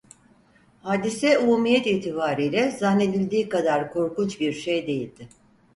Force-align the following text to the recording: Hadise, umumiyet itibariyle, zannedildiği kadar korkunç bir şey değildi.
Hadise, 0.81 1.37
umumiyet 1.39 1.85
itibariyle, 1.87 2.71
zannedildiği 2.71 3.49
kadar 3.49 3.91
korkunç 3.93 4.39
bir 4.39 4.53
şey 4.53 4.87
değildi. 4.87 5.27